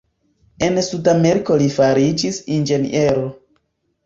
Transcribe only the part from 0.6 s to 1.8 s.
En Sudameriko li